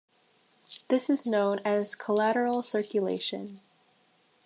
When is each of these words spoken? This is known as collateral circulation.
This 0.89 1.11
is 1.11 1.27
known 1.27 1.59
as 1.63 1.93
collateral 1.93 2.63
circulation. 2.63 3.59